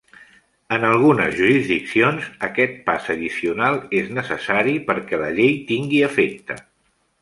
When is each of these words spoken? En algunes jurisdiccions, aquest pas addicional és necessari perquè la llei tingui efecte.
En 0.77 0.85
algunes 0.91 1.35
jurisdiccions, 1.41 2.31
aquest 2.49 2.81
pas 2.89 3.07
addicional 3.17 3.81
és 4.03 4.11
necessari 4.21 4.77
perquè 4.93 5.25
la 5.27 5.33
llei 5.41 5.59
tingui 5.73 6.07
efecte. 6.13 6.65